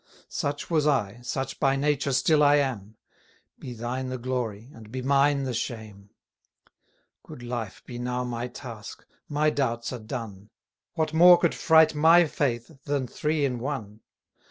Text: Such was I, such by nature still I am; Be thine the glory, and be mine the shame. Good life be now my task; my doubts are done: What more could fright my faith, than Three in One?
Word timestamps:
Such 0.29 0.71
was 0.71 0.87
I, 0.87 1.19
such 1.21 1.59
by 1.59 1.75
nature 1.75 2.11
still 2.11 2.41
I 2.41 2.55
am; 2.55 2.95
Be 3.59 3.71
thine 3.75 4.09
the 4.09 4.17
glory, 4.17 4.71
and 4.73 4.91
be 4.91 5.03
mine 5.03 5.43
the 5.43 5.53
shame. 5.53 6.09
Good 7.21 7.43
life 7.43 7.83
be 7.85 7.99
now 7.99 8.23
my 8.23 8.47
task; 8.47 9.05
my 9.29 9.51
doubts 9.51 9.93
are 9.93 9.99
done: 9.99 10.49
What 10.95 11.13
more 11.13 11.37
could 11.37 11.53
fright 11.53 11.93
my 11.93 12.25
faith, 12.25 12.79
than 12.85 13.05
Three 13.05 13.45
in 13.45 13.59
One? 13.59 13.99